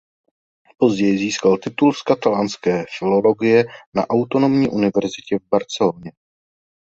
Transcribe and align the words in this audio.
Později 0.77 1.17
získal 1.17 1.57
titul 1.57 1.93
z 1.93 2.01
katalánské 2.01 2.85
filologie 2.99 3.63
na 3.95 4.07
Autonomní 4.07 4.67
univerzitě 4.67 5.39
v 5.39 5.49
Barceloně. 5.49 6.11